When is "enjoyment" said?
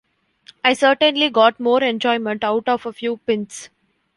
1.83-2.43